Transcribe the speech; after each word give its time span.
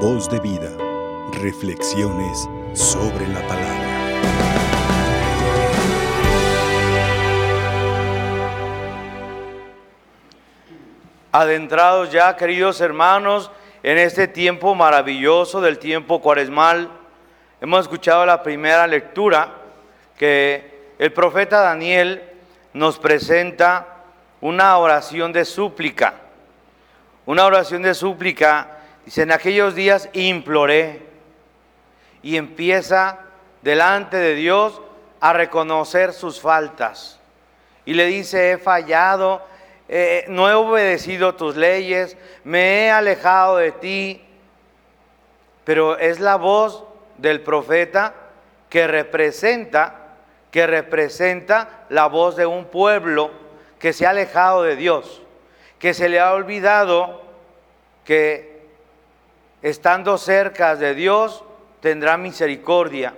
Voz 0.00 0.28
de 0.28 0.38
vida. 0.40 0.70
Reflexiones 1.40 2.46
sobre 2.74 3.26
la 3.28 3.40
palabra. 3.48 3.86
Adentrados 11.32 12.12
ya, 12.12 12.36
queridos 12.36 12.82
hermanos, 12.82 13.50
en 13.82 13.96
este 13.96 14.28
tiempo 14.28 14.74
maravilloso 14.74 15.62
del 15.62 15.78
tiempo 15.78 16.20
cuaresmal, 16.20 16.90
hemos 17.62 17.80
escuchado 17.80 18.26
la 18.26 18.42
primera 18.42 18.86
lectura 18.86 19.54
que 20.18 20.92
el 20.98 21.10
profeta 21.14 21.60
Daniel 21.60 22.22
nos 22.74 22.98
presenta 22.98 24.04
una 24.42 24.76
oración 24.76 25.32
de 25.32 25.46
súplica. 25.46 26.16
Una 27.24 27.46
oración 27.46 27.80
de 27.80 27.94
súplica 27.94 28.75
Dice, 29.06 29.22
en 29.22 29.30
aquellos 29.30 29.76
días 29.76 30.08
imploré 30.14 31.00
y 32.22 32.36
empieza 32.36 33.20
delante 33.62 34.16
de 34.16 34.34
Dios 34.34 34.82
a 35.20 35.32
reconocer 35.32 36.12
sus 36.12 36.40
faltas. 36.40 37.20
Y 37.84 37.94
le 37.94 38.06
dice, 38.06 38.50
he 38.50 38.58
fallado, 38.58 39.42
eh, 39.88 40.24
no 40.26 40.50
he 40.50 40.54
obedecido 40.54 41.36
tus 41.36 41.54
leyes, 41.54 42.16
me 42.42 42.86
he 42.86 42.90
alejado 42.90 43.58
de 43.58 43.70
ti. 43.70 44.24
Pero 45.62 45.96
es 45.98 46.18
la 46.18 46.34
voz 46.34 46.82
del 47.16 47.42
profeta 47.42 48.12
que 48.68 48.88
representa, 48.88 50.16
que 50.50 50.66
representa 50.66 51.84
la 51.90 52.06
voz 52.06 52.34
de 52.34 52.46
un 52.46 52.64
pueblo 52.64 53.30
que 53.78 53.92
se 53.92 54.04
ha 54.04 54.10
alejado 54.10 54.64
de 54.64 54.74
Dios, 54.74 55.22
que 55.78 55.94
se 55.94 56.08
le 56.08 56.18
ha 56.18 56.32
olvidado 56.32 57.22
que 58.04 58.55
estando 59.66 60.16
cerca 60.16 60.76
de 60.76 60.94
Dios, 60.94 61.42
tendrá 61.80 62.16
misericordia. 62.16 63.14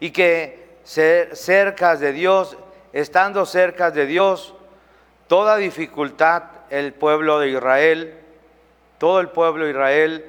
Y 0.00 0.10
que 0.10 0.66
cerca 0.84 1.96
de 1.96 2.12
Dios, 2.12 2.58
estando 2.92 3.46
cerca 3.46 3.90
de 3.90 4.04
Dios, 4.04 4.52
toda 5.28 5.56
dificultad, 5.56 6.42
el 6.68 6.92
pueblo 6.92 7.38
de 7.38 7.48
Israel, 7.48 8.14
todo 8.98 9.20
el 9.20 9.30
pueblo 9.30 9.64
de 9.64 9.70
Israel 9.70 10.26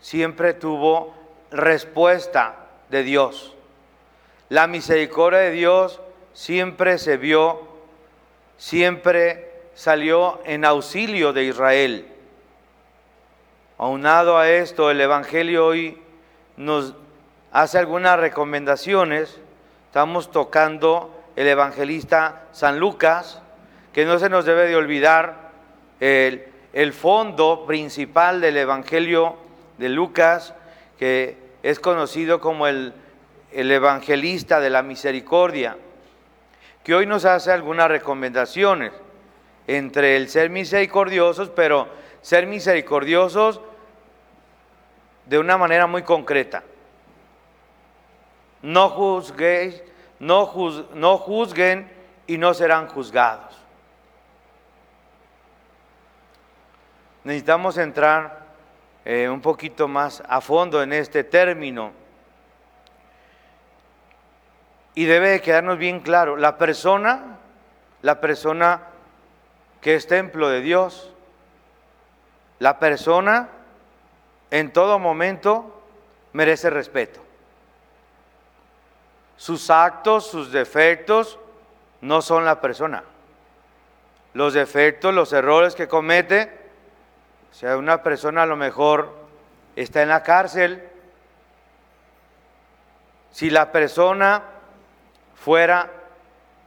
siempre 0.00 0.52
tuvo 0.52 1.14
respuesta 1.50 2.54
de 2.90 3.04
Dios. 3.04 3.54
La 4.50 4.66
misericordia 4.66 5.40
de 5.40 5.52
Dios 5.52 6.02
siempre 6.34 6.98
se 6.98 7.16
vio, 7.16 7.66
siempre 8.58 9.50
salió 9.72 10.42
en 10.44 10.66
auxilio 10.66 11.32
de 11.32 11.44
Israel. 11.44 12.13
Aunado 13.76 14.38
a 14.38 14.48
esto, 14.48 14.88
el 14.92 15.00
Evangelio 15.00 15.66
hoy 15.66 15.98
nos 16.56 16.94
hace 17.50 17.76
algunas 17.76 18.20
recomendaciones. 18.20 19.40
Estamos 19.86 20.30
tocando 20.30 21.12
el 21.34 21.48
evangelista 21.48 22.42
San 22.52 22.78
Lucas, 22.78 23.42
que 23.92 24.04
no 24.04 24.20
se 24.20 24.28
nos 24.28 24.44
debe 24.44 24.68
de 24.68 24.76
olvidar 24.76 25.50
el, 25.98 26.44
el 26.72 26.92
fondo 26.92 27.66
principal 27.66 28.40
del 28.40 28.58
Evangelio 28.58 29.34
de 29.78 29.88
Lucas, 29.88 30.54
que 30.96 31.36
es 31.64 31.80
conocido 31.80 32.40
como 32.40 32.68
el, 32.68 32.92
el 33.50 33.72
evangelista 33.72 34.60
de 34.60 34.70
la 34.70 34.84
misericordia, 34.84 35.76
que 36.84 36.94
hoy 36.94 37.06
nos 37.06 37.24
hace 37.24 37.50
algunas 37.50 37.88
recomendaciones 37.88 38.92
entre 39.66 40.16
el 40.16 40.28
ser 40.28 40.50
misericordiosos, 40.50 41.50
pero 41.50 41.88
ser 42.24 42.46
misericordiosos 42.46 43.60
de 45.26 45.38
una 45.38 45.58
manera 45.58 45.86
muy 45.86 46.04
concreta. 46.04 46.62
No 48.62 48.88
juzguéis, 48.88 49.82
no, 50.20 50.50
no 50.94 51.18
juzguen 51.18 51.92
y 52.26 52.38
no 52.38 52.54
serán 52.54 52.88
juzgados. 52.88 53.54
Necesitamos 57.24 57.76
entrar 57.76 58.46
eh, 59.04 59.28
un 59.28 59.42
poquito 59.42 59.86
más 59.86 60.22
a 60.26 60.40
fondo 60.40 60.82
en 60.82 60.94
este 60.94 61.24
término. 61.24 61.92
Y 64.94 65.04
debe 65.04 65.28
de 65.28 65.42
quedarnos 65.42 65.76
bien 65.76 66.00
claro, 66.00 66.38
la 66.38 66.56
persona, 66.56 67.36
la 68.00 68.18
persona 68.22 68.80
que 69.82 69.94
es 69.94 70.06
templo 70.06 70.48
de 70.48 70.62
Dios, 70.62 71.13
la 72.58 72.78
persona 72.78 73.48
en 74.50 74.72
todo 74.72 74.98
momento 74.98 75.82
merece 76.32 76.70
respeto. 76.70 77.20
Sus 79.36 79.70
actos, 79.70 80.26
sus 80.26 80.52
defectos 80.52 81.38
no 82.00 82.22
son 82.22 82.44
la 82.44 82.60
persona. 82.60 83.04
Los 84.32 84.54
defectos, 84.54 85.14
los 85.14 85.32
errores 85.32 85.74
que 85.74 85.88
comete, 85.88 86.52
o 87.50 87.54
sea, 87.54 87.76
una 87.76 88.02
persona 88.02 88.42
a 88.42 88.46
lo 88.46 88.56
mejor 88.56 89.12
está 89.76 90.02
en 90.02 90.08
la 90.08 90.22
cárcel, 90.22 90.88
si 93.32 93.50
la 93.50 93.72
persona 93.72 94.42
fuera 95.34 95.90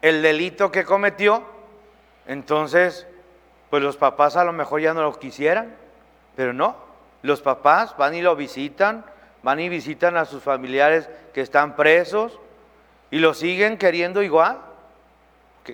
el 0.02 0.22
delito 0.22 0.72
que 0.72 0.84
cometió, 0.84 1.44
entonces 2.26 3.08
pues 3.70 3.84
los 3.84 3.98
papás 3.98 4.36
a 4.36 4.44
lo 4.44 4.54
mejor 4.54 4.82
ya 4.82 4.94
no 4.94 5.02
lo 5.02 5.18
quisieran, 5.20 5.76
pero 6.36 6.54
no. 6.54 6.76
Los 7.22 7.42
papás 7.42 7.96
van 7.98 8.16
y 8.16 8.22
lo 8.22 8.36
visitan, 8.36 9.04
van 9.44 9.60
y 9.60 9.70
visitan 9.70 10.18
a 10.18 10.26
sus 10.26 10.44
familiares 10.44 11.10
que 11.34 11.42
están 11.42 11.76
presos 11.76 12.40
y 13.12 13.20
lo 13.20 13.34
siguen 13.34 13.78
queriendo 13.78 14.22
igual. 14.22 14.60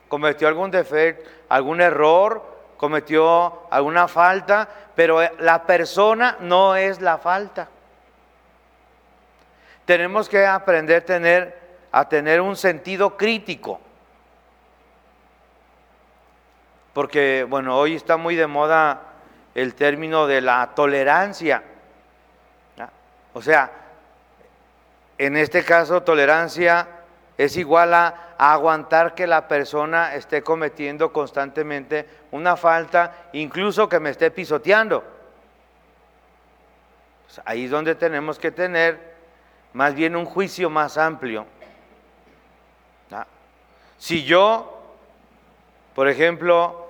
Cometió 0.08 0.48
algún 0.48 0.72
defecto, 0.72 1.30
algún 1.50 1.82
error, 1.82 2.44
cometió 2.78 3.68
alguna 3.70 4.08
falta, 4.08 4.68
pero 4.96 5.20
la 5.40 5.64
persona 5.64 6.38
no 6.40 6.76
es 6.76 7.00
la 7.00 7.18
falta. 7.18 7.70
Tenemos 9.86 10.30
que 10.30 10.46
aprender 10.46 10.98
a 10.98 11.06
tener, 11.06 11.59
a 11.92 12.08
tener 12.08 12.42
un 12.42 12.56
sentido 12.56 13.18
crítico. 13.18 13.80
Porque, 16.94 17.46
bueno, 17.50 17.78
hoy 17.78 17.96
está 17.96 18.18
muy 18.18 18.36
de 18.36 18.48
moda 18.48 19.02
el 19.56 19.76
término 19.76 20.28
de 20.28 20.42
la 20.42 20.72
tolerancia. 20.76 21.64
O 23.34 23.42
sea, 23.42 23.72
en 25.18 25.38
este 25.38 25.64
caso 25.64 26.03
tolerancia 26.03 26.88
es 27.38 27.58
igual 27.58 27.94
a, 27.94 28.20
aguantar 28.38 29.16
que 29.16 29.26
la 29.26 29.48
persona 29.48 30.16
esté 30.16 30.42
cometiendo 30.42 31.14
constantemente 31.14 32.08
una 32.32 32.58
falta, 32.58 33.30
incluso 33.32 33.88
que 33.88 34.00
me 34.00 34.09
esté 34.09 34.32
pisoteando. 34.32 35.03
ahí 37.46 37.66
es 37.66 37.72
donde 37.72 37.96
tenemos 37.96 38.38
que 38.38 38.52
tener 38.52 39.14
más 39.72 39.96
bien 39.96 40.16
un 40.16 40.26
juicio 40.26 40.70
más 40.70 40.98
amplio. 40.98 41.46
Si 43.98 44.26
yo, 44.26 44.84
por 45.96 46.09
ejemplo, 46.09 46.83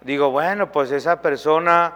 digo, 0.00 0.30
bueno, 0.30 0.70
pues 0.70 0.90
esa 0.90 1.20
persona 1.20 1.92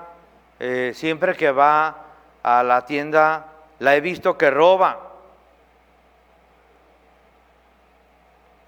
eh, 0.59 0.93
siempre 0.95 1.35
que 1.35 1.51
va 1.51 1.97
a 2.43 2.63
la 2.63 2.85
tienda 2.85 3.47
la 3.79 3.97
he 3.97 4.01
visto 4.01 4.39
que 4.39 4.51
roba. 4.51 5.11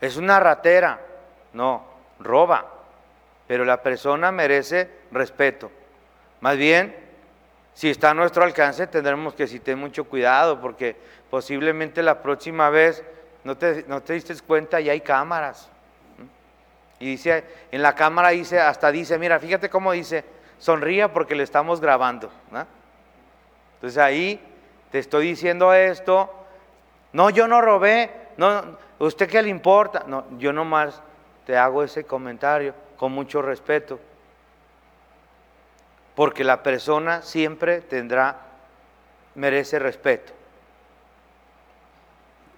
Es 0.00 0.16
una 0.16 0.40
ratera, 0.40 1.00
no, 1.52 1.84
roba, 2.18 2.66
pero 3.46 3.64
la 3.64 3.82
persona 3.82 4.32
merece 4.32 4.90
respeto. 5.12 5.70
Más 6.40 6.56
bien, 6.56 6.94
si 7.74 7.90
está 7.90 8.10
a 8.10 8.14
nuestro 8.14 8.44
alcance, 8.44 8.86
tendremos 8.86 9.34
que 9.34 9.46
tener 9.46 9.76
mucho 9.76 10.04
cuidado, 10.04 10.60
porque 10.60 10.96
posiblemente 11.30 12.02
la 12.02 12.22
próxima 12.22 12.70
vez 12.70 13.02
no 13.44 13.56
te, 13.56 13.84
no 13.88 14.02
te 14.02 14.14
diste 14.14 14.34
cuenta 14.40 14.80
y 14.80 14.90
hay 14.90 15.00
cámaras. 15.00 15.70
Y 16.98 17.06
dice, 17.06 17.44
en 17.70 17.82
la 17.82 17.94
cámara 17.94 18.30
dice, 18.30 18.60
hasta 18.60 18.90
dice, 18.92 19.18
mira, 19.18 19.38
fíjate 19.38 19.68
cómo 19.68 19.92
dice, 19.92 20.24
sonría 20.58 21.12
porque 21.12 21.34
le 21.34 21.42
estamos 21.42 21.80
grabando. 21.80 22.30
Entonces 23.74 23.98
ahí 23.98 24.40
te 24.90 24.98
estoy 24.98 25.26
diciendo 25.26 25.74
esto, 25.74 26.32
no, 27.12 27.30
yo 27.30 27.46
no 27.48 27.60
robé, 27.60 28.10
no, 28.36 28.78
¿usted 28.98 29.28
qué 29.28 29.42
le 29.42 29.48
importa? 29.48 30.04
No, 30.06 30.24
yo 30.38 30.52
nomás 30.52 31.02
te 31.46 31.56
hago 31.56 31.82
ese 31.82 32.04
comentario 32.04 32.74
con 32.96 33.12
mucho 33.12 33.42
respeto. 33.42 34.00
Porque 36.14 36.44
la 36.44 36.62
persona 36.62 37.22
siempre 37.22 37.80
tendrá, 37.80 38.38
merece 39.34 39.78
respeto. 39.78 40.32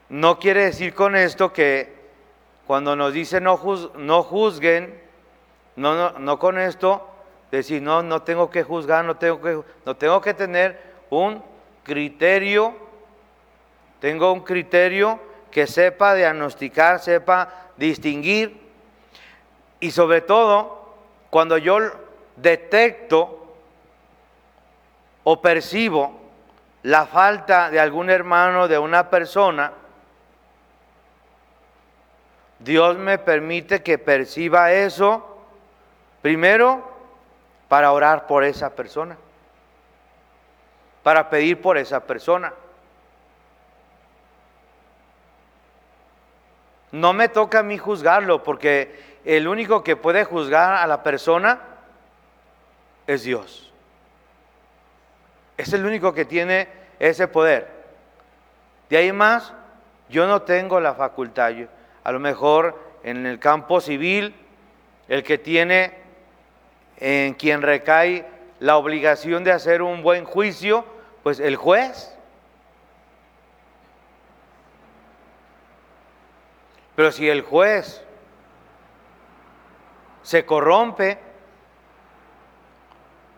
No 0.09 0.39
quiere 0.39 0.67
decir 0.67 0.95
con 0.95 1.17
esto 1.17 1.53
que 1.53 1.96
cuando 2.67 2.97
nos 2.97 3.13
dice 3.13 3.41
no, 3.41 3.61
no 3.97 4.23
juzguen, 4.23 5.01
no, 5.77 5.95
no, 5.95 6.19
no, 6.19 6.39
con 6.39 6.59
esto 6.59 7.09
decir, 7.51 7.83
no, 7.83 8.03
no 8.03 8.23
tengo 8.23 8.51
que 8.51 8.63
juzgar, 8.63 9.05
no 9.05 9.17
tengo 9.17 9.41
que, 9.41 9.63
no 9.85 9.97
tengo 9.97 10.21
que 10.21 10.35
tener 10.35 10.81
un 11.11 11.43
criterio, 11.85 12.75
tengo 14.01 14.33
un 14.33 14.41
criterio 14.41 15.21
que 15.51 15.67
sepa 15.67 16.15
diagnosticar, 16.15 16.99
sepa 17.01 17.69
distinguir 17.77 18.61
y 19.81 19.91
sobre 19.91 20.21
todo 20.21 20.95
cuando 21.31 21.59
yo 21.59 21.79
detecto 22.37 23.55
o 25.23 25.41
percibo 25.41 26.21
la 26.83 27.07
falta 27.07 27.71
de 27.71 27.81
algún 27.81 28.11
hermano, 28.11 28.69
de 28.69 28.79
una 28.79 29.11
persona, 29.11 29.73
Dios 32.67 32.99
me 32.99 33.17
permite 33.17 33.85
que 33.85 33.97
perciba 33.97 34.73
eso, 34.73 35.39
primero 36.21 36.83
para 37.69 37.93
orar 37.93 38.27
por 38.27 38.43
esa 38.43 38.75
persona, 38.75 39.17
para 41.05 41.31
pedir 41.31 41.63
por 41.63 41.79
esa 41.79 42.01
persona. 42.01 42.53
No 46.91 47.13
me 47.13 47.29
toca 47.29 47.61
a 47.61 47.63
mí 47.63 47.79
juzgarlo, 47.79 48.43
porque 48.43 49.21
el 49.25 49.47
único 49.47 49.85
que 49.85 49.95
puede 49.95 50.25
juzgar 50.25 50.75
a 50.75 50.89
la 50.89 51.05
persona 51.05 51.61
es 53.07 53.23
Dios. 53.23 53.73
Es 55.57 55.73
el 55.73 55.87
único 55.87 56.13
que 56.13 56.25
tiene 56.25 56.67
ese 56.99 57.29
poder. 57.29 57.71
De 58.91 58.97
ahí 58.97 59.13
más, 59.13 59.53
yo 60.09 60.27
no 60.27 60.43
tengo 60.43 60.81
la 60.81 60.95
facultad. 60.95 61.53
A 62.07 62.13
lo 62.13 62.21
mejor 62.21 62.81
en 63.03 63.27
el 63.27 63.41
campo 63.41 63.81
civil, 63.81 64.33
el 65.09 65.25
que 65.25 65.39
tiene 65.39 65.93
en 66.99 67.35
quien 67.35 67.63
recae 67.63 68.25
la 68.61 68.77
obligación 68.77 69.43
de 69.43 69.51
hacer 69.51 69.83
un 69.83 70.05
buen 70.05 70.25
juicio, 70.25 70.85
pues 71.25 71.41
el 71.41 71.57
juez. 71.57 72.17
Pero 76.95 77.11
si 77.11 77.29
el 77.29 77.43
juez 77.43 78.05
se 80.23 80.47
corrompe 80.47 81.19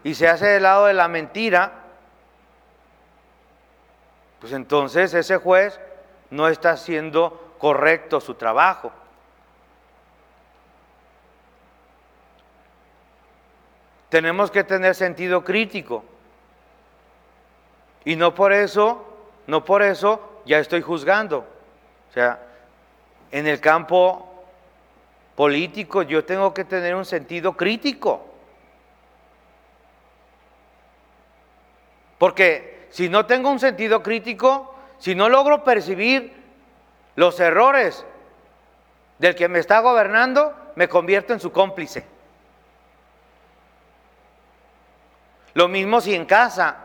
y 0.04 0.12
se 0.12 0.28
hace 0.28 0.44
del 0.44 0.64
lado 0.64 0.84
de 0.84 0.92
la 0.92 1.08
mentira, 1.08 1.72
pues 4.40 4.52
entonces 4.52 5.14
ese 5.14 5.38
juez 5.38 5.80
no 6.28 6.48
está 6.48 6.72
haciendo 6.72 7.47
correcto 7.58 8.20
su 8.20 8.34
trabajo. 8.34 8.92
Tenemos 14.08 14.50
que 14.50 14.64
tener 14.64 14.94
sentido 14.94 15.44
crítico. 15.44 16.04
Y 18.04 18.16
no 18.16 18.34
por 18.34 18.52
eso, 18.52 19.04
no 19.46 19.64
por 19.64 19.82
eso 19.82 20.40
ya 20.46 20.58
estoy 20.58 20.80
juzgando. 20.80 21.46
O 22.08 22.12
sea, 22.12 22.40
en 23.30 23.46
el 23.46 23.60
campo 23.60 24.44
político 25.34 26.02
yo 26.02 26.24
tengo 26.24 26.54
que 26.54 26.64
tener 26.64 26.94
un 26.94 27.04
sentido 27.04 27.54
crítico. 27.54 28.24
Porque 32.16 32.88
si 32.90 33.08
no 33.08 33.26
tengo 33.26 33.50
un 33.50 33.60
sentido 33.60 34.02
crítico, 34.02 34.74
si 34.98 35.14
no 35.14 35.28
logro 35.28 35.62
percibir 35.62 36.37
los 37.18 37.40
errores 37.40 38.06
del 39.18 39.34
que 39.34 39.48
me 39.48 39.58
está 39.58 39.80
gobernando, 39.80 40.54
me 40.76 40.88
convierto 40.88 41.32
en 41.32 41.40
su 41.40 41.50
cómplice. 41.50 42.06
Lo 45.54 45.66
mismo 45.66 46.00
si 46.00 46.14
en 46.14 46.26
casa, 46.26 46.76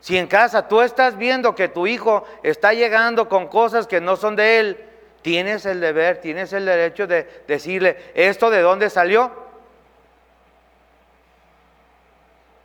si 0.00 0.18
en 0.18 0.26
casa 0.26 0.66
tú 0.66 0.80
estás 0.80 1.16
viendo 1.16 1.54
que 1.54 1.68
tu 1.68 1.86
hijo 1.86 2.24
está 2.42 2.72
llegando 2.72 3.28
con 3.28 3.46
cosas 3.46 3.86
que 3.86 4.00
no 4.00 4.16
son 4.16 4.34
de 4.34 4.58
él, 4.58 4.84
tienes 5.22 5.64
el 5.66 5.80
deber, 5.80 6.20
tienes 6.20 6.52
el 6.52 6.64
derecho 6.64 7.06
de 7.06 7.44
decirle, 7.46 8.10
¿esto 8.16 8.50
de 8.50 8.62
dónde 8.62 8.90
salió? 8.90 9.30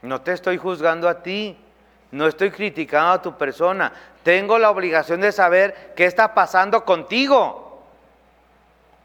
No 0.01 0.21
te 0.21 0.31
estoy 0.31 0.57
juzgando 0.57 1.07
a 1.07 1.21
ti, 1.21 1.55
no 2.09 2.25
estoy 2.25 2.49
criticando 2.49 3.11
a 3.11 3.21
tu 3.21 3.37
persona. 3.37 3.93
Tengo 4.23 4.59
la 4.59 4.69
obligación 4.69 5.21
de 5.21 5.31
saber 5.31 5.93
qué 5.95 6.05
está 6.05 6.33
pasando 6.33 6.85
contigo 6.85 7.83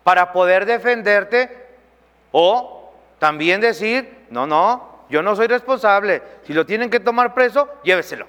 para 0.02 0.32
poder 0.32 0.66
defenderte 0.66 1.66
o 2.32 2.92
también 3.18 3.60
decir, 3.60 4.26
no, 4.30 4.46
no, 4.46 5.04
yo 5.08 5.22
no 5.22 5.34
soy 5.34 5.46
responsable. 5.46 6.22
Si 6.44 6.52
lo 6.52 6.66
tienen 6.66 6.90
que 6.90 7.00
tomar 7.00 7.32
preso, 7.32 7.68
lléveselo. 7.82 8.26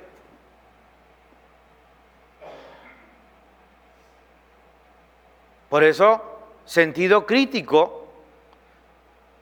Por 5.69 5.83
eso, 5.83 6.39
sentido 6.65 7.25
crítico, 7.25 8.07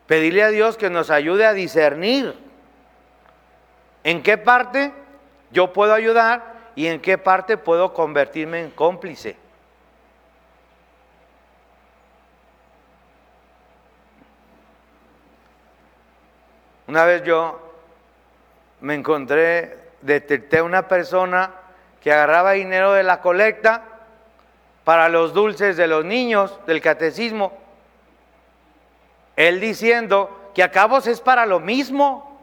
pedirle 0.07 0.43
a 0.43 0.49
Dios 0.49 0.77
que 0.77 0.89
nos 0.89 1.11
ayude 1.11 1.45
a 1.45 1.53
discernir 1.53 2.35
en 4.03 4.23
qué 4.23 4.37
parte 4.37 4.91
yo 5.51 5.71
puedo 5.73 5.93
ayudar 5.93 6.54
y 6.75 6.87
en 6.87 7.01
qué 7.01 7.17
parte 7.17 7.57
puedo 7.57 7.93
convertirme 7.93 8.61
en 8.61 8.71
cómplice. 8.71 9.37
Una 16.87 17.05
vez 17.05 17.23
yo 17.23 17.59
me 18.81 18.93
encontré, 18.93 19.77
detecté 20.01 20.61
una 20.61 20.87
persona 20.87 21.51
que 22.01 22.11
agarraba 22.11 22.51
dinero 22.51 22.93
de 22.93 23.03
la 23.03 23.21
colecta 23.21 23.83
para 24.83 25.09
los 25.09 25.33
dulces 25.33 25.77
de 25.77 25.87
los 25.87 26.05
niños 26.05 26.59
del 26.67 26.81
catecismo. 26.81 27.57
Él 29.35 29.59
diciendo 29.59 30.51
que 30.53 30.61
a 30.61 30.71
cabos 30.71 31.07
es 31.07 31.19
para 31.19 31.45
lo 31.45 31.59
mismo. 31.59 32.34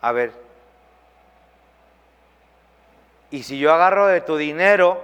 A 0.00 0.12
ver, 0.12 0.32
y 3.30 3.42
si 3.42 3.58
yo 3.58 3.72
agarro 3.72 4.06
de 4.06 4.20
tu 4.20 4.36
dinero 4.36 5.02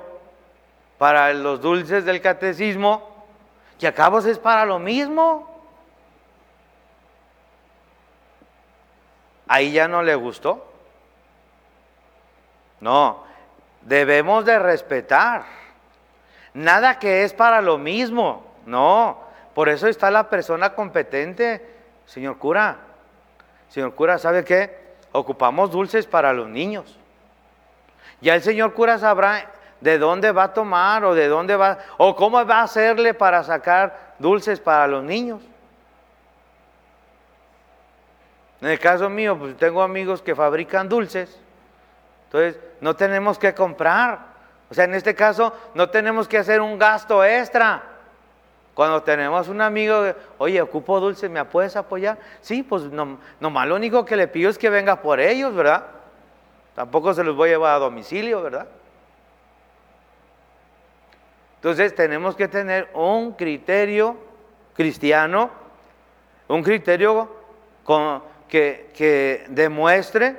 para 0.98 1.32
los 1.34 1.60
dulces 1.60 2.04
del 2.04 2.20
catecismo, 2.20 3.26
que 3.78 3.86
a 3.86 3.94
cabos 3.94 4.24
es 4.24 4.38
para 4.38 4.64
lo 4.64 4.78
mismo. 4.78 5.52
Ahí 9.46 9.72
ya 9.72 9.88
no 9.88 10.02
le 10.02 10.14
gustó. 10.14 10.72
No, 12.80 13.24
debemos 13.82 14.44
de 14.44 14.58
respetar. 14.58 15.44
Nada 16.54 16.98
que 16.98 17.24
es 17.24 17.34
para 17.34 17.60
lo 17.60 17.76
mismo, 17.76 18.46
no. 18.64 19.22
Por 19.54 19.68
eso 19.68 19.86
está 19.86 20.10
la 20.10 20.30
persona 20.30 20.74
competente, 20.74 21.64
señor 22.06 22.38
cura. 22.38 22.78
Señor 23.68 23.94
cura, 23.94 24.18
¿sabe 24.18 24.44
qué? 24.44 24.83
Ocupamos 25.16 25.70
dulces 25.70 26.06
para 26.08 26.32
los 26.32 26.48
niños. 26.48 26.98
Ya 28.20 28.34
el 28.34 28.42
señor 28.42 28.74
cura 28.74 28.98
sabrá 28.98 29.48
de 29.80 29.96
dónde 29.96 30.32
va 30.32 30.42
a 30.42 30.52
tomar 30.52 31.04
o 31.04 31.14
de 31.14 31.28
dónde 31.28 31.54
va, 31.54 31.78
o 31.98 32.16
cómo 32.16 32.44
va 32.44 32.58
a 32.58 32.62
hacerle 32.64 33.14
para 33.14 33.44
sacar 33.44 34.16
dulces 34.18 34.58
para 34.58 34.88
los 34.88 35.04
niños. 35.04 35.40
En 38.60 38.70
el 38.70 38.80
caso 38.80 39.08
mío, 39.08 39.38
pues 39.38 39.56
tengo 39.56 39.82
amigos 39.82 40.20
que 40.20 40.34
fabrican 40.34 40.88
dulces. 40.88 41.38
Entonces, 42.24 42.60
no 42.80 42.96
tenemos 42.96 43.38
que 43.38 43.54
comprar. 43.54 44.18
O 44.68 44.74
sea, 44.74 44.82
en 44.82 44.96
este 44.96 45.14
caso, 45.14 45.54
no 45.74 45.90
tenemos 45.90 46.26
que 46.26 46.38
hacer 46.38 46.60
un 46.60 46.76
gasto 46.76 47.24
extra. 47.24 47.84
Cuando 48.74 49.02
tenemos 49.02 49.48
un 49.48 49.60
amigo, 49.60 50.14
oye, 50.38 50.60
ocupo 50.60 50.98
dulce, 50.98 51.28
¿me 51.28 51.44
puedes 51.44 51.76
apoyar? 51.76 52.18
Sí, 52.40 52.64
pues 52.64 52.82
no, 52.84 53.18
nomás 53.38 53.68
lo 53.68 53.76
único 53.76 54.04
que 54.04 54.16
le 54.16 54.26
pido 54.26 54.50
es 54.50 54.58
que 54.58 54.68
venga 54.68 55.00
por 55.00 55.20
ellos, 55.20 55.54
¿verdad? 55.54 55.84
Tampoco 56.74 57.14
se 57.14 57.22
los 57.22 57.36
voy 57.36 57.50
a 57.50 57.52
llevar 57.52 57.76
a 57.76 57.78
domicilio, 57.78 58.42
¿verdad? 58.42 58.66
Entonces 61.56 61.94
tenemos 61.94 62.34
que 62.34 62.48
tener 62.48 62.90
un 62.94 63.32
criterio 63.32 64.16
cristiano, 64.74 65.50
un 66.48 66.62
criterio 66.62 67.30
que, 68.48 68.90
que 68.92 69.44
demuestre 69.48 70.36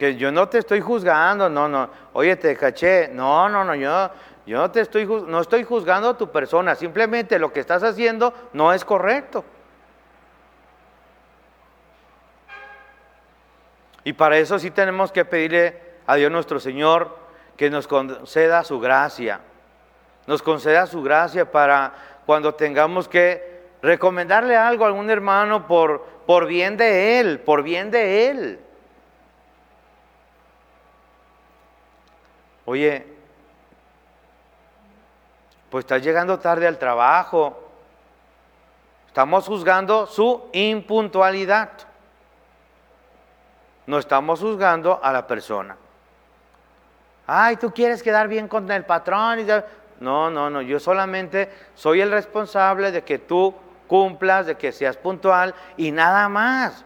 que 0.00 0.16
yo 0.16 0.32
no 0.32 0.48
te 0.48 0.56
estoy 0.56 0.80
juzgando, 0.80 1.50
no, 1.50 1.68
no, 1.68 1.90
oye, 2.14 2.34
te 2.36 2.56
caché, 2.56 3.10
no, 3.12 3.50
no, 3.50 3.62
no, 3.62 3.74
yo, 3.74 4.10
yo 4.50 4.58
no 4.58 4.68
te 4.72 4.80
estoy, 4.80 5.06
no 5.06 5.40
estoy 5.40 5.62
juzgando 5.62 6.08
a 6.08 6.18
tu 6.18 6.32
persona, 6.32 6.74
simplemente 6.74 7.38
lo 7.38 7.52
que 7.52 7.60
estás 7.60 7.84
haciendo 7.84 8.34
no 8.52 8.72
es 8.72 8.84
correcto. 8.84 9.44
Y 14.02 14.12
para 14.12 14.38
eso 14.38 14.58
sí 14.58 14.72
tenemos 14.72 15.12
que 15.12 15.24
pedirle 15.24 15.80
a 16.04 16.16
Dios 16.16 16.32
nuestro 16.32 16.58
Señor 16.58 17.16
que 17.56 17.70
nos 17.70 17.86
conceda 17.86 18.64
su 18.64 18.80
gracia, 18.80 19.38
nos 20.26 20.42
conceda 20.42 20.88
su 20.88 21.00
gracia 21.00 21.48
para 21.48 21.92
cuando 22.26 22.52
tengamos 22.52 23.06
que 23.06 23.68
recomendarle 23.82 24.56
algo 24.56 24.82
a 24.82 24.88
algún 24.88 25.10
hermano 25.10 25.68
por, 25.68 26.04
por 26.26 26.48
bien 26.48 26.76
de 26.76 27.20
él, 27.20 27.38
por 27.38 27.62
bien 27.62 27.92
de 27.92 28.30
él. 28.30 28.60
Oye, 32.64 33.19
pues 35.70 35.84
estás 35.84 36.02
llegando 36.02 36.38
tarde 36.38 36.66
al 36.66 36.78
trabajo. 36.78 37.68
Estamos 39.06 39.46
juzgando 39.46 40.06
su 40.06 40.48
impuntualidad. 40.52 41.70
No 43.86 43.98
estamos 43.98 44.40
juzgando 44.40 45.00
a 45.02 45.12
la 45.12 45.26
persona. 45.26 45.76
Ay, 47.26 47.56
tú 47.56 47.72
quieres 47.72 48.02
quedar 48.02 48.28
bien 48.28 48.48
con 48.48 48.70
el 48.70 48.84
patrón. 48.84 49.38
No, 50.00 50.30
no, 50.30 50.50
no. 50.50 50.62
Yo 50.62 50.80
solamente 50.80 51.50
soy 51.74 52.00
el 52.00 52.10
responsable 52.10 52.90
de 52.90 53.02
que 53.02 53.18
tú 53.18 53.54
cumplas, 53.86 54.46
de 54.46 54.56
que 54.56 54.72
seas 54.72 54.96
puntual 54.96 55.54
y 55.76 55.92
nada 55.92 56.28
más. 56.28 56.84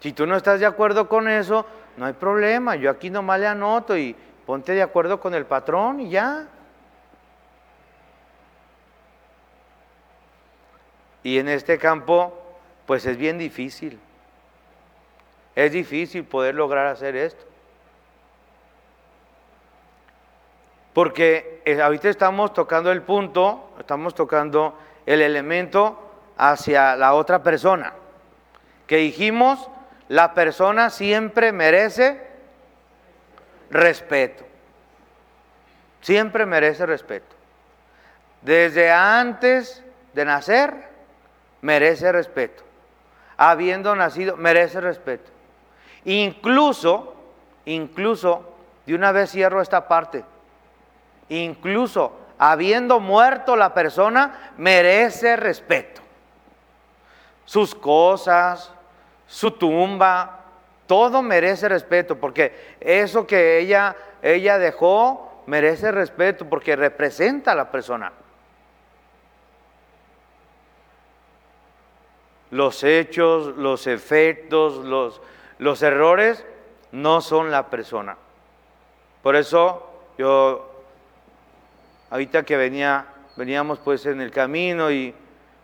Si 0.00 0.12
tú 0.12 0.26
no 0.26 0.36
estás 0.36 0.60
de 0.60 0.66
acuerdo 0.66 1.08
con 1.08 1.28
eso, 1.28 1.66
no 1.96 2.06
hay 2.06 2.14
problema. 2.14 2.74
Yo 2.76 2.90
aquí 2.90 3.10
nomás 3.10 3.38
le 3.38 3.46
anoto 3.46 3.96
y 3.96 4.16
ponte 4.50 4.72
de 4.72 4.82
acuerdo 4.82 5.20
con 5.20 5.32
el 5.32 5.46
patrón 5.46 6.00
y 6.00 6.10
ya. 6.10 6.48
Y 11.22 11.38
en 11.38 11.48
este 11.48 11.78
campo, 11.78 12.36
pues 12.84 13.06
es 13.06 13.16
bien 13.16 13.38
difícil. 13.38 14.00
Es 15.54 15.70
difícil 15.70 16.24
poder 16.24 16.56
lograr 16.56 16.88
hacer 16.88 17.14
esto. 17.14 17.44
Porque 20.94 21.62
eh, 21.64 21.80
ahorita 21.80 22.08
estamos 22.08 22.52
tocando 22.52 22.90
el 22.90 23.02
punto, 23.02 23.70
estamos 23.78 24.16
tocando 24.16 24.76
el 25.06 25.22
elemento 25.22 26.10
hacia 26.36 26.96
la 26.96 27.14
otra 27.14 27.44
persona. 27.44 27.92
Que 28.88 28.96
dijimos, 28.96 29.70
la 30.08 30.34
persona 30.34 30.90
siempre 30.90 31.52
merece 31.52 32.29
respeto. 33.70 34.44
Siempre 36.00 36.46
merece 36.46 36.86
respeto. 36.86 37.36
Desde 38.42 38.90
antes 38.90 39.84
de 40.14 40.24
nacer, 40.24 40.88
merece 41.60 42.10
respeto. 42.10 42.62
Habiendo 43.36 43.94
nacido, 43.94 44.36
merece 44.36 44.80
respeto. 44.80 45.30
Incluso, 46.04 47.14
incluso, 47.64 48.54
de 48.86 48.94
una 48.94 49.12
vez 49.12 49.30
cierro 49.30 49.60
esta 49.60 49.86
parte, 49.86 50.24
incluso 51.28 52.16
habiendo 52.38 53.00
muerto 53.00 53.54
la 53.54 53.74
persona, 53.74 54.52
merece 54.56 55.36
respeto. 55.36 56.00
Sus 57.44 57.74
cosas, 57.74 58.72
su 59.26 59.50
tumba, 59.52 60.39
todo 60.90 61.22
merece 61.22 61.68
respeto, 61.68 62.16
porque 62.18 62.52
eso 62.80 63.24
que 63.24 63.60
ella, 63.60 63.94
ella 64.22 64.58
dejó 64.58 65.44
merece 65.46 65.92
respeto, 65.92 66.48
porque 66.48 66.74
representa 66.74 67.52
a 67.52 67.54
la 67.54 67.70
persona. 67.70 68.10
Los 72.50 72.82
hechos, 72.82 73.56
los 73.56 73.86
efectos, 73.86 74.84
los, 74.84 75.20
los 75.58 75.80
errores 75.80 76.44
no 76.90 77.20
son 77.20 77.52
la 77.52 77.70
persona. 77.70 78.16
Por 79.22 79.36
eso 79.36 79.88
yo 80.18 80.72
ahorita 82.10 82.42
que 82.42 82.56
venía, 82.56 83.06
veníamos 83.36 83.78
pues 83.78 84.06
en 84.06 84.20
el 84.20 84.32
camino 84.32 84.90
y 84.90 85.14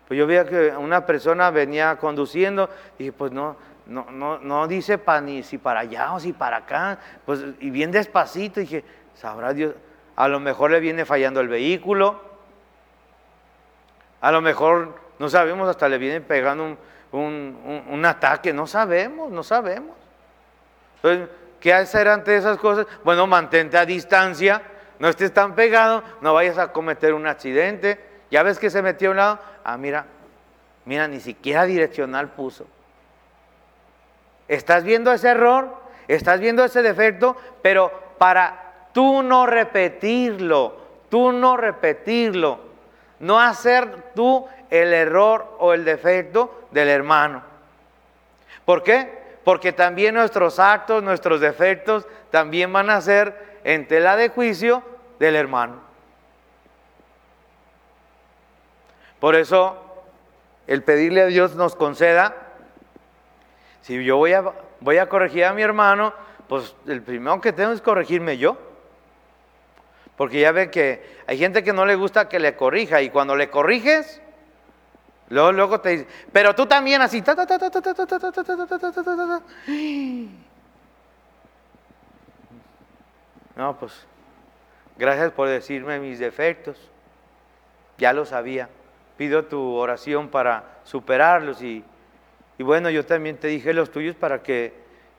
pues 0.07 0.17
yo 0.17 0.25
veía 0.25 0.45
que 0.45 0.69
una 0.77 1.05
persona 1.05 1.51
venía 1.51 1.97
conduciendo 1.97 2.69
y 2.97 3.11
pues 3.11 3.33
no, 3.33 3.57
no, 3.87 4.11
no, 4.11 4.39
no 4.39 4.67
dice 4.67 4.97
para 4.97 5.21
ni 5.21 5.43
si 5.43 5.57
para 5.57 5.81
allá 5.81 6.13
o 6.13 6.19
si 6.19 6.33
para 6.33 6.57
acá, 6.57 6.99
pues 7.25 7.43
y 7.59 7.69
bien 7.69 7.91
despacito, 7.91 8.59
dije, 8.59 8.83
sabrá 9.15 9.53
Dios, 9.53 9.73
a 10.15 10.27
lo 10.27 10.39
mejor 10.39 10.71
le 10.71 10.79
viene 10.79 11.05
fallando 11.05 11.39
el 11.39 11.47
vehículo, 11.47 12.21
a 14.21 14.31
lo 14.31 14.41
mejor, 14.41 14.99
no 15.19 15.29
sabemos, 15.29 15.69
hasta 15.69 15.87
le 15.87 15.97
viene 15.97 16.21
pegando 16.21 16.77
un, 17.11 17.85
un 17.89 18.05
ataque, 18.05 18.51
no 18.51 18.67
sabemos, 18.67 19.31
no 19.31 19.43
sabemos. 19.43 19.95
Entonces, 20.97 21.29
¿qué 21.59 21.73
hacer 21.73 22.07
ante 22.07 22.35
esas 22.35 22.57
cosas? 22.57 22.87
Bueno, 23.03 23.27
mantente 23.27 23.77
a 23.77 23.85
distancia 23.85 24.61
no 24.99 25.09
estés 25.09 25.33
tan 25.33 25.55
pegado, 25.55 26.03
no 26.21 26.33
vayas 26.33 26.57
a 26.57 26.71
cometer 26.71 27.13
un 27.13 27.27
accidente. 27.27 27.99
Ya 28.31 28.43
ves 28.43 28.59
que 28.59 28.69
se 28.69 28.81
metió 28.81 29.09
a 29.09 29.11
un 29.11 29.17
lado, 29.17 29.39
ah, 29.63 29.77
mira, 29.77 30.05
mira, 30.85 31.07
ni 31.07 31.19
siquiera 31.19 31.65
direccional 31.65 32.29
puso. 32.29 32.67
Estás 34.47 34.83
viendo 34.83 35.11
ese 35.11 35.29
error, 35.29 35.75
estás 36.07 36.39
viendo 36.39 36.63
ese 36.63 36.81
defecto, 36.81 37.35
pero 37.61 37.91
para 38.17 38.89
tú 38.93 39.23
no 39.23 39.45
repetirlo, 39.45 40.77
tú 41.09 41.31
no 41.31 41.57
repetirlo, 41.57 42.59
no 43.19 43.39
hacer 43.39 44.13
tú 44.15 44.47
el 44.69 44.93
error 44.93 45.55
o 45.59 45.73
el 45.73 45.85
defecto 45.85 46.67
del 46.71 46.89
hermano. 46.89 47.43
¿Por 48.65 48.83
qué? 48.83 49.37
Porque 49.43 49.71
también 49.71 50.15
nuestros 50.15 50.59
actos, 50.59 51.03
nuestros 51.03 51.39
defectos, 51.39 52.07
también 52.31 52.71
van 52.73 52.89
a 52.89 53.01
ser 53.01 53.59
en 53.63 53.87
tela 53.87 54.15
de 54.15 54.29
juicio 54.29 54.83
del 55.19 55.35
hermano. 55.35 55.81
Por 59.19 59.35
eso, 59.35 59.77
el 60.67 60.83
pedirle 60.83 61.21
a 61.21 61.27
Dios 61.27 61.55
nos 61.55 61.75
conceda, 61.75 62.35
si 63.87 64.03
yo 64.03 64.17
voy 64.17 64.33
a, 64.33 64.43
voy 64.81 64.97
a 64.97 65.07
corregir 65.07 65.45
a 65.45 65.53
mi 65.53 65.61
hermano, 65.61 66.13
pues 66.49 66.75
el 66.87 67.01
primero 67.01 67.39
que 67.39 67.53
tengo 67.53 67.71
es 67.71 67.79
corregirme 67.79 68.37
yo. 68.37 68.57
Porque 70.17 70.41
ya 70.41 70.51
ve 70.51 70.69
que 70.69 71.15
hay 71.25 71.37
gente 71.37 71.63
que 71.63 71.71
no 71.71 71.85
le 71.85 71.95
gusta 71.95 72.27
que 72.27 72.37
le 72.37 72.57
corrija 72.57 73.01
y 73.01 73.09
cuando 73.09 73.37
le 73.37 73.49
corriges, 73.49 74.21
luego, 75.29 75.53
luego 75.53 75.79
te 75.79 75.89
dice, 75.89 76.07
pero 76.33 76.53
tú 76.53 76.65
también 76.65 77.01
así. 77.01 77.23
No, 83.55 83.77
pues 83.79 84.05
gracias 84.97 85.31
por 85.31 85.47
decirme 85.47 85.97
mis 85.99 86.19
defectos. 86.19 86.77
Ya 87.97 88.11
lo 88.11 88.25
sabía. 88.25 88.67
Pido 89.15 89.45
tu 89.45 89.75
oración 89.75 90.27
para 90.27 90.79
superarlos 90.83 91.61
y, 91.61 91.85
y 92.57 92.63
bueno, 92.63 92.89
yo 92.89 93.05
también 93.05 93.37
te 93.37 93.47
dije 93.47 93.73
los 93.73 93.91
tuyos 93.91 94.15
para 94.15 94.41
que 94.41 94.73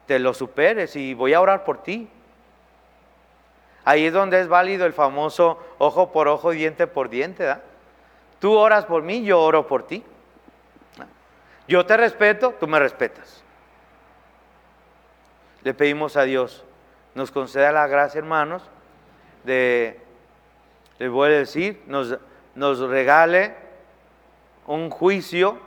te 0.06 0.18
los 0.18 0.36
superes 0.36 0.96
y 0.96 1.14
voy 1.14 1.34
a 1.34 1.40
orar 1.40 1.64
por 1.64 1.82
ti. 1.82 2.08
Ahí 3.84 4.06
es 4.06 4.12
donde 4.12 4.40
es 4.40 4.48
válido 4.48 4.86
el 4.86 4.92
famoso 4.92 5.58
ojo 5.78 6.12
por 6.12 6.28
ojo, 6.28 6.50
diente 6.50 6.86
por 6.86 7.08
diente. 7.08 7.44
¿da? 7.44 7.62
Tú 8.40 8.54
oras 8.54 8.84
por 8.84 9.02
mí, 9.02 9.24
yo 9.24 9.40
oro 9.40 9.66
por 9.66 9.86
ti. 9.86 10.04
Yo 11.66 11.84
te 11.86 11.96
respeto, 11.96 12.54
tú 12.58 12.66
me 12.66 12.78
respetas. 12.78 13.42
Le 15.62 15.74
pedimos 15.74 16.16
a 16.16 16.22
Dios 16.22 16.64
nos 17.18 17.32
conceda 17.32 17.72
la 17.72 17.88
gracia, 17.88 18.20
hermanos, 18.20 18.62
de, 19.42 19.98
les 21.00 21.10
voy 21.10 21.28
a 21.30 21.38
decir, 21.38 21.82
nos, 21.88 22.16
nos 22.54 22.78
regale 22.78 23.56
un 24.68 24.88
juicio 24.88 25.58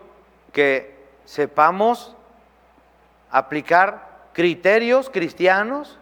que 0.53 0.90
sepamos 1.25 2.15
aplicar 3.29 4.09
criterios 4.33 5.09
cristianos, 5.09 5.97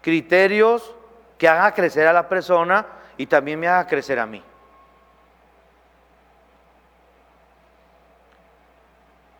criterios 0.00 0.94
que 1.38 1.48
hagan 1.48 1.72
crecer 1.72 2.06
a 2.06 2.12
la 2.12 2.28
persona 2.28 2.86
y 3.16 3.26
también 3.26 3.58
me 3.58 3.68
haga 3.68 3.86
crecer 3.86 4.18
a 4.18 4.26
mí. 4.26 4.42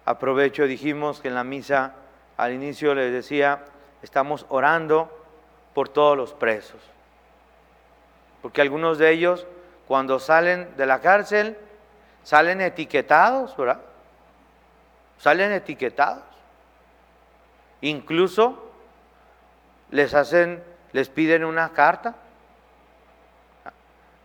Aprovecho, 0.05 0.65
dijimos 0.65 1.21
que 1.21 1.29
en 1.29 1.35
la 1.35 1.45
misa 1.45 1.95
al 2.37 2.53
inicio 2.53 2.95
les 2.95 3.13
decía, 3.13 3.65
estamos 4.03 4.47
orando 4.49 5.11
por 5.75 5.89
todos 5.89 6.17
los 6.17 6.33
presos. 6.33 6.81
Porque 8.43 8.61
algunos 8.61 8.99
de 8.99 9.11
ellos, 9.11 9.47
cuando 9.87 10.19
salen 10.19 10.77
de 10.77 10.87
la 10.87 11.01
cárcel, 11.01 11.57
salen 12.25 12.61
etiquetados, 12.61 13.57
¿verdad? 13.57 13.81
Salen 15.19 15.53
etiquetados. 15.53 16.25
Incluso 17.81 18.71
les 19.91 20.15
hacen, 20.15 20.63
les 20.93 21.09
piden 21.09 21.45
una 21.45 21.73
carta. 21.73 22.15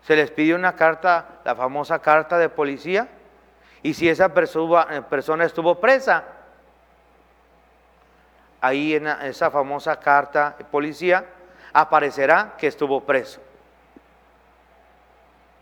Se 0.03 0.15
les 0.15 0.31
pide 0.31 0.55
una 0.55 0.75
carta, 0.75 1.39
la 1.43 1.55
famosa 1.55 1.99
carta 1.99 2.37
de 2.37 2.49
policía. 2.49 3.07
Y 3.83 3.93
si 3.93 4.09
esa 4.09 4.33
persona 4.33 5.45
estuvo 5.45 5.79
presa, 5.79 6.23
ahí 8.61 8.95
en 8.95 9.07
esa 9.07 9.51
famosa 9.51 9.99
carta 9.99 10.55
de 10.57 10.63
policía 10.65 11.25
aparecerá 11.73 12.55
que 12.57 12.67
estuvo 12.67 13.01
preso. 13.01 13.41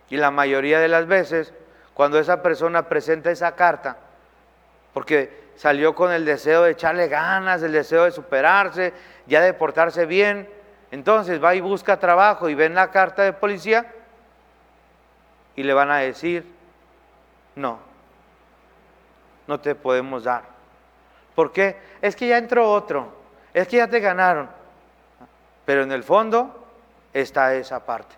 Y 0.09 0.17
la 0.17 0.31
mayoría 0.31 0.79
de 0.79 0.87
las 0.87 1.07
veces, 1.07 1.53
cuando 1.93 2.19
esa 2.19 2.41
persona 2.41 2.87
presenta 2.87 3.31
esa 3.31 3.55
carta, 3.55 3.97
porque 4.95 5.49
salió 5.57 5.93
con 5.93 6.13
el 6.13 6.23
deseo 6.23 6.63
de 6.63 6.71
echarle 6.71 7.09
ganas, 7.09 7.61
el 7.61 7.73
deseo 7.73 8.05
de 8.05 8.11
superarse, 8.11 8.93
ya 9.27 9.41
de 9.41 9.53
portarse 9.53 10.05
bien, 10.05 10.49
entonces 10.89 11.43
va 11.43 11.53
y 11.53 11.59
busca 11.59 11.99
trabajo 11.99 12.47
y 12.47 12.55
ven 12.55 12.73
la 12.73 12.91
carta 12.91 13.23
de 13.23 13.33
policía 13.33 13.91
y 15.53 15.63
le 15.63 15.73
van 15.73 15.91
a 15.91 15.97
decir, 15.97 16.49
no, 17.55 17.77
no 19.47 19.59
te 19.59 19.75
podemos 19.75 20.23
dar. 20.23 20.43
¿Por 21.35 21.51
qué? 21.51 21.75
Es 22.01 22.15
que 22.15 22.29
ya 22.29 22.37
entró 22.37 22.71
otro, 22.71 23.13
es 23.53 23.67
que 23.67 23.75
ya 23.75 23.89
te 23.89 23.99
ganaron. 23.99 24.49
Pero 25.65 25.83
en 25.83 25.91
el 25.91 26.05
fondo 26.05 26.65
está 27.13 27.53
esa 27.53 27.85
parte. 27.85 28.15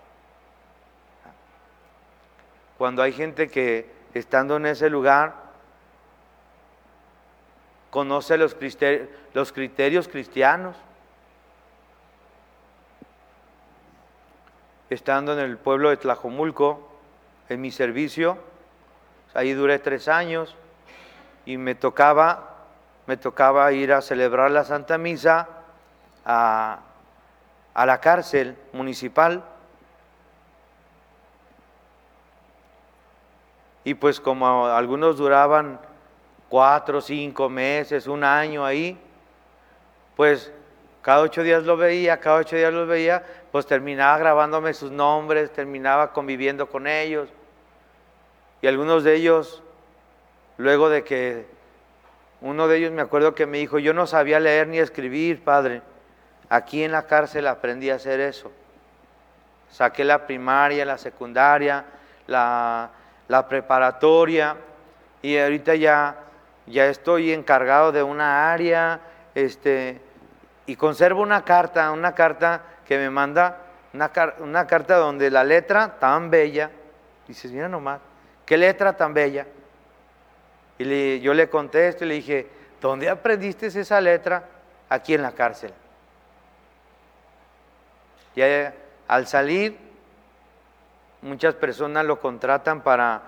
Cuando 2.77 3.01
hay 3.01 3.13
gente 3.13 3.49
que 3.49 3.89
estando 4.13 4.57
en 4.57 4.67
ese 4.67 4.91
lugar 4.91 5.46
conoce 7.97 8.37
los 8.37 8.53
criterios, 9.51 10.07
cristianos, 10.07 10.75
estando 14.91 15.33
en 15.33 15.39
el 15.39 15.57
pueblo 15.57 15.89
de 15.89 15.97
Tlajomulco, 15.97 16.91
en 17.49 17.59
mi 17.59 17.71
servicio, 17.71 18.37
ahí 19.33 19.53
duré 19.53 19.79
tres 19.79 20.07
años 20.07 20.55
y 21.47 21.57
me 21.57 21.73
tocaba, 21.73 22.67
me 23.07 23.17
tocaba 23.17 23.71
ir 23.71 23.91
a 23.91 24.03
celebrar 24.03 24.51
la 24.51 24.63
Santa 24.63 24.99
Misa 24.99 25.47
a, 26.23 26.81
a 27.73 27.85
la 27.87 27.99
cárcel 27.99 28.55
municipal. 28.73 29.43
Y 33.83 33.95
pues 33.95 34.19
como 34.19 34.67
algunos 34.67 35.17
duraban 35.17 35.79
cuatro, 36.49 37.01
cinco 37.01 37.49
meses, 37.49 38.07
un 38.07 38.23
año 38.23 38.65
ahí, 38.65 38.97
pues 40.15 40.51
cada 41.01 41.21
ocho 41.21 41.43
días 41.43 41.63
lo 41.63 41.77
veía, 41.77 42.19
cada 42.19 42.37
ocho 42.37 42.55
días 42.55 42.73
lo 42.73 42.85
veía, 42.85 43.23
pues 43.51 43.65
terminaba 43.65 44.17
grabándome 44.17 44.73
sus 44.73 44.91
nombres, 44.91 45.51
terminaba 45.53 46.11
conviviendo 46.11 46.67
con 46.67 46.87
ellos. 46.87 47.29
Y 48.61 48.67
algunos 48.67 49.03
de 49.03 49.15
ellos, 49.15 49.63
luego 50.57 50.89
de 50.89 51.03
que 51.03 51.45
uno 52.41 52.67
de 52.67 52.77
ellos 52.77 52.91
me 52.91 53.01
acuerdo 53.01 53.35
que 53.35 53.45
me 53.45 53.57
dijo, 53.57 53.79
yo 53.79 53.93
no 53.93 54.05
sabía 54.07 54.39
leer 54.39 54.67
ni 54.67 54.79
escribir, 54.79 55.43
padre. 55.43 55.81
Aquí 56.49 56.83
en 56.83 56.91
la 56.91 57.07
cárcel 57.07 57.47
aprendí 57.47 57.89
a 57.89 57.95
hacer 57.95 58.19
eso. 58.19 58.51
Saqué 59.71 60.03
la 60.03 60.25
primaria, 60.25 60.85
la 60.85 60.97
secundaria, 60.97 61.85
la, 62.27 62.89
la 63.27 63.47
preparatoria 63.47 64.55
y 65.21 65.37
ahorita 65.37 65.75
ya, 65.75 66.15
ya 66.67 66.87
estoy 66.87 67.31
encargado 67.31 67.91
de 67.91 68.03
una 68.03 68.51
área, 68.51 68.99
este, 69.33 69.99
y 70.65 70.75
conservo 70.75 71.21
una 71.21 71.43
carta, 71.43 71.91
una 71.91 72.13
carta 72.13 72.61
que 72.85 72.97
me 72.97 73.09
manda, 73.09 73.57
una, 73.93 74.11
una 74.39 74.67
carta 74.67 74.97
donde 74.97 75.31
la 75.31 75.43
letra 75.43 75.97
tan 75.99 76.29
bella, 76.29 76.69
dices, 77.27 77.51
mira 77.51 77.69
nomás, 77.69 77.99
qué 78.45 78.57
letra 78.57 78.95
tan 78.95 79.13
bella. 79.13 79.47
Y 80.77 81.19
yo 81.21 81.33
le 81.33 81.49
contesto 81.49 82.05
y 82.05 82.07
le 82.07 82.13
dije, 82.15 82.47
¿dónde 82.79 83.09
aprendiste 83.09 83.67
esa 83.67 83.99
letra? 83.99 84.43
Aquí 84.89 85.13
en 85.13 85.21
la 85.21 85.31
cárcel. 85.31 85.73
Y 88.35 88.41
al 89.07 89.25
salir, 89.25 89.77
muchas 91.21 91.55
personas 91.55 92.05
lo 92.05 92.19
contratan 92.19 92.81
para, 92.81 93.21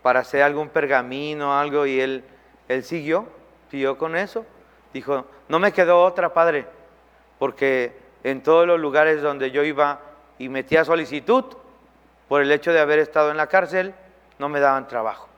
para 0.00 0.20
hacer 0.20 0.42
algún 0.42 0.70
pergamino, 0.70 1.58
algo, 1.58 1.84
y 1.84 2.00
él, 2.00 2.24
él 2.68 2.84
siguió, 2.84 3.26
siguió 3.70 3.98
con 3.98 4.16
eso. 4.16 4.44
Dijo, 4.92 5.24
no 5.48 5.58
me 5.58 5.72
quedó 5.72 6.02
otra, 6.02 6.32
padre 6.32 6.66
porque 7.38 7.92
en 8.22 8.42
todos 8.42 8.66
los 8.66 8.80
lugares 8.80 9.20
donde 9.20 9.50
yo 9.50 9.62
iba 9.62 10.00
y 10.38 10.48
metía 10.48 10.84
solicitud, 10.84 11.44
por 12.28 12.40
el 12.40 12.50
hecho 12.50 12.72
de 12.72 12.80
haber 12.80 12.98
estado 12.98 13.30
en 13.30 13.36
la 13.36 13.48
cárcel, 13.48 13.94
no 14.38 14.48
me 14.48 14.60
daban 14.60 14.88
trabajo. 14.88 15.28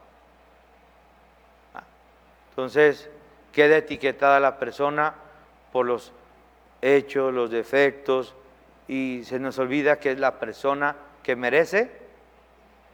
Entonces, 2.50 3.10
queda 3.52 3.78
etiquetada 3.78 4.40
la 4.40 4.58
persona 4.58 5.14
por 5.72 5.84
los 5.84 6.12
hechos, 6.80 7.34
los 7.34 7.50
defectos, 7.50 8.34
y 8.86 9.22
se 9.24 9.40
nos 9.40 9.58
olvida 9.58 9.98
que 9.98 10.12
es 10.12 10.20
la 10.20 10.38
persona 10.38 10.94
que 11.22 11.34
merece 11.34 11.90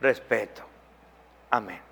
respeto. 0.01 0.63
Amén. 1.51 1.92